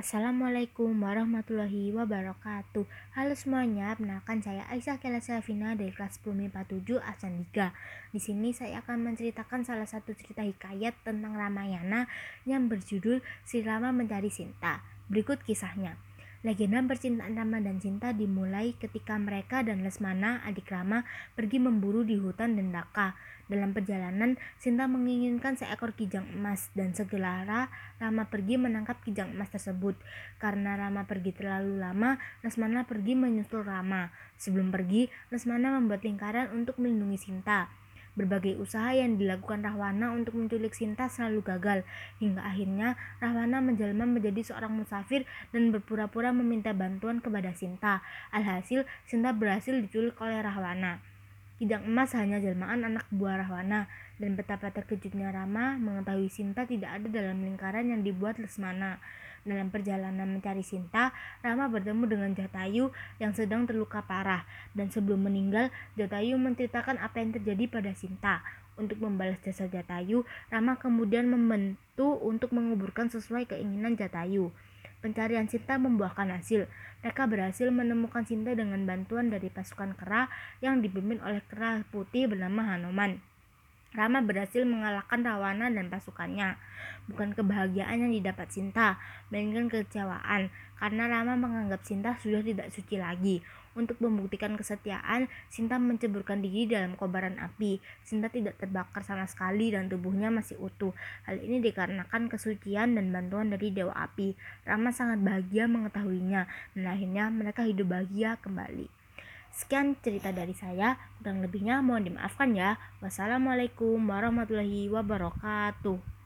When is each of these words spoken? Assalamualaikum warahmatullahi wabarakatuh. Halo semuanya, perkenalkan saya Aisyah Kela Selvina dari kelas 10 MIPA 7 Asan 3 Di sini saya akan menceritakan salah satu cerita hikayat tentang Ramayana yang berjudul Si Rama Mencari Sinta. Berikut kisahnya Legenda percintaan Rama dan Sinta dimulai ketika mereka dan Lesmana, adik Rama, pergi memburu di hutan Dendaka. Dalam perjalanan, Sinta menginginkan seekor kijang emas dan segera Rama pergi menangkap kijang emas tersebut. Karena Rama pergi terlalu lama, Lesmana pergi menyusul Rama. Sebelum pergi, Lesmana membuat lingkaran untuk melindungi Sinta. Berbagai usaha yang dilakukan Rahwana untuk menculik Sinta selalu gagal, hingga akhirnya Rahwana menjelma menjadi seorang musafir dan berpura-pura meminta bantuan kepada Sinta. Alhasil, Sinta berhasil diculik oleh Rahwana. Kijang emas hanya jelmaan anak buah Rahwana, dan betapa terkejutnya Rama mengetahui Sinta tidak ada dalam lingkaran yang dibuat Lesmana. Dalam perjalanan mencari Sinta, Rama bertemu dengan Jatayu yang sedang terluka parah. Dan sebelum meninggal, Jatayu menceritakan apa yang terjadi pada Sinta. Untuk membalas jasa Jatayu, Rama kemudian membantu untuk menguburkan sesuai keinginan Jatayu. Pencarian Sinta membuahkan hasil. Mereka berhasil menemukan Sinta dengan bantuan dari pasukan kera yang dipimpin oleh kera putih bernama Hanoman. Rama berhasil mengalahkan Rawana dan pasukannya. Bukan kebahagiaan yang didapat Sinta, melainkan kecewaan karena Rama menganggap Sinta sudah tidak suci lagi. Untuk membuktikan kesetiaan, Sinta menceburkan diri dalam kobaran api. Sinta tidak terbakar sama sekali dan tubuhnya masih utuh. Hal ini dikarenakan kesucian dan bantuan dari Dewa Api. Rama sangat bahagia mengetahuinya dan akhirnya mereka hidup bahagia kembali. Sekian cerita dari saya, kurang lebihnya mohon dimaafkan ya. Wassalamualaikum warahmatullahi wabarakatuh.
Assalamualaikum 0.00 0.96
warahmatullahi 0.96 1.92
wabarakatuh. 1.92 2.88
Halo 3.12 3.36
semuanya, 3.36 3.92
perkenalkan 3.92 4.40
saya 4.40 4.64
Aisyah 4.72 4.96
Kela 4.96 5.20
Selvina 5.20 5.76
dari 5.76 5.92
kelas 5.92 6.24
10 6.24 6.40
MIPA 6.40 6.64
7 6.72 7.04
Asan 7.04 7.44
3 7.52 7.68
Di 8.08 8.16
sini 8.16 8.56
saya 8.56 8.80
akan 8.80 9.12
menceritakan 9.12 9.60
salah 9.60 9.84
satu 9.84 10.16
cerita 10.16 10.40
hikayat 10.40 10.96
tentang 11.04 11.36
Ramayana 11.36 12.08
yang 12.48 12.72
berjudul 12.72 13.20
Si 13.44 13.60
Rama 13.60 13.92
Mencari 13.92 14.32
Sinta. 14.32 14.80
Berikut 15.12 15.44
kisahnya 15.44 16.00
Legenda 16.40 16.80
percintaan 16.80 17.36
Rama 17.36 17.60
dan 17.60 17.84
Sinta 17.84 18.16
dimulai 18.16 18.72
ketika 18.80 19.12
mereka 19.20 19.60
dan 19.60 19.84
Lesmana, 19.84 20.40
adik 20.48 20.72
Rama, 20.72 21.04
pergi 21.36 21.60
memburu 21.60 22.00
di 22.00 22.16
hutan 22.16 22.56
Dendaka. 22.56 23.12
Dalam 23.44 23.76
perjalanan, 23.76 24.40
Sinta 24.56 24.88
menginginkan 24.88 25.60
seekor 25.60 25.92
kijang 25.92 26.24
emas 26.32 26.72
dan 26.72 26.96
segera 26.96 27.68
Rama 28.00 28.24
pergi 28.32 28.56
menangkap 28.56 29.04
kijang 29.04 29.36
emas 29.36 29.52
tersebut. 29.52 30.00
Karena 30.40 30.80
Rama 30.80 31.04
pergi 31.04 31.36
terlalu 31.36 31.76
lama, 31.76 32.16
Lesmana 32.40 32.88
pergi 32.88 33.12
menyusul 33.12 33.60
Rama. 33.60 34.08
Sebelum 34.40 34.72
pergi, 34.72 35.12
Lesmana 35.28 35.76
membuat 35.76 36.08
lingkaran 36.08 36.56
untuk 36.56 36.80
melindungi 36.80 37.20
Sinta. 37.20 37.68
Berbagai 38.18 38.58
usaha 38.58 38.90
yang 38.94 39.18
dilakukan 39.18 39.62
Rahwana 39.62 40.14
untuk 40.14 40.38
menculik 40.38 40.72
Sinta 40.72 41.10
selalu 41.10 41.42
gagal, 41.42 41.78
hingga 42.22 42.42
akhirnya 42.42 42.98
Rahwana 43.18 43.58
menjelma 43.62 44.06
menjadi 44.06 44.40
seorang 44.46 44.74
musafir 44.74 45.28
dan 45.50 45.70
berpura-pura 45.74 46.30
meminta 46.30 46.70
bantuan 46.72 47.18
kepada 47.18 47.52
Sinta. 47.52 48.00
Alhasil, 48.30 48.86
Sinta 49.04 49.34
berhasil 49.34 49.74
diculik 49.78 50.18
oleh 50.22 50.38
Rahwana. 50.40 51.09
Kijang 51.60 51.84
emas 51.84 52.16
hanya 52.16 52.40
jelmaan 52.40 52.88
anak 52.88 53.04
buah 53.12 53.44
Rahwana, 53.44 53.84
dan 54.16 54.32
betapa 54.32 54.72
terkejutnya 54.72 55.28
Rama 55.28 55.76
mengetahui 55.76 56.32
Sinta 56.32 56.64
tidak 56.64 56.88
ada 56.88 57.04
dalam 57.12 57.44
lingkaran 57.44 57.84
yang 57.84 58.00
dibuat 58.00 58.40
Lesmana. 58.40 58.96
Dalam 59.44 59.68
perjalanan 59.68 60.24
mencari 60.24 60.64
Sinta, 60.64 61.12
Rama 61.44 61.68
bertemu 61.68 62.08
dengan 62.08 62.32
Jatayu 62.32 62.96
yang 63.20 63.36
sedang 63.36 63.68
terluka 63.68 64.00
parah. 64.00 64.48
Dan 64.72 64.88
sebelum 64.88 65.28
meninggal, 65.28 65.68
Jatayu 66.00 66.40
menceritakan 66.40 66.96
apa 66.96 67.20
yang 67.20 67.36
terjadi 67.36 67.68
pada 67.68 67.92
Sinta. 67.92 68.40
Untuk 68.80 68.96
membalas 68.96 69.36
jasa 69.44 69.68
Jatayu, 69.68 70.24
Rama 70.48 70.80
kemudian 70.80 71.28
membantu 71.28 72.16
untuk 72.24 72.56
menguburkan 72.56 73.12
sesuai 73.12 73.52
keinginan 73.52 74.00
Jatayu. 74.00 74.48
Pencarian 75.00 75.48
Sinta 75.48 75.80
membuahkan 75.80 76.28
hasil. 76.28 76.68
Mereka 77.00 77.24
berhasil 77.26 77.72
menemukan 77.72 78.28
Sinta 78.28 78.52
dengan 78.52 78.84
bantuan 78.84 79.32
dari 79.32 79.48
pasukan 79.48 79.96
kera 79.96 80.28
yang 80.60 80.84
dipimpin 80.84 81.18
oleh 81.24 81.40
kera 81.48 81.80
putih 81.88 82.28
bernama 82.28 82.76
Hanoman. 82.76 83.29
Rama 83.90 84.22
berhasil 84.22 84.62
mengalahkan 84.62 85.26
Rawana 85.26 85.66
dan 85.66 85.90
pasukannya. 85.90 86.54
Bukan 87.10 87.34
kebahagiaan 87.34 88.06
yang 88.06 88.12
didapat 88.14 88.46
Sinta, 88.54 89.02
melainkan 89.34 89.66
kecewaan 89.66 90.54
karena 90.78 91.04
Rama 91.10 91.34
menganggap 91.34 91.82
Sinta 91.82 92.14
sudah 92.22 92.38
tidak 92.38 92.70
suci 92.70 93.02
lagi. 93.02 93.42
Untuk 93.74 94.02
membuktikan 94.02 94.54
kesetiaan, 94.54 95.26
Sinta 95.50 95.78
menceburkan 95.78 96.38
diri 96.38 96.70
dalam 96.70 96.94
kobaran 96.94 97.38
api. 97.38 97.82
Sinta 98.02 98.30
tidak 98.30 98.58
terbakar 98.58 99.02
sama 99.06 99.26
sekali 99.30 99.74
dan 99.74 99.86
tubuhnya 99.86 100.30
masih 100.30 100.58
utuh. 100.58 100.94
Hal 101.26 101.38
ini 101.42 101.58
dikarenakan 101.58 102.30
kesucian 102.30 102.94
dan 102.94 103.14
bantuan 103.14 103.50
dari 103.50 103.74
Dewa 103.74 103.94
Api. 103.94 104.34
Rama 104.66 104.90
sangat 104.90 105.22
bahagia 105.22 105.70
mengetahuinya 105.70 106.50
dan 106.74 106.84
akhirnya 106.86 107.30
mereka 107.30 107.62
hidup 107.62 107.90
bahagia 107.90 108.38
kembali. 108.42 108.99
Sekian 109.50 109.98
cerita 109.98 110.30
dari 110.30 110.54
saya, 110.54 110.94
kurang 111.18 111.42
lebihnya 111.42 111.82
mohon 111.82 112.06
dimaafkan 112.06 112.54
ya. 112.54 112.78
Wassalamualaikum 113.02 113.98
warahmatullahi 113.98 114.86
wabarakatuh. 114.88 116.19